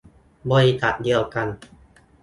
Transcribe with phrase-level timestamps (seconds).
[0.51, 1.47] บริษัทเดียวกัน